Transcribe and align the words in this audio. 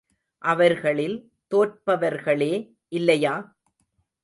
அவர்களில் 0.41 1.17
தோற்பவர்களே 1.51 2.53
இல்லையா? 2.91 3.35